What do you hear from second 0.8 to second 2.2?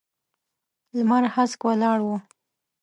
لمر هسک ولاړ و.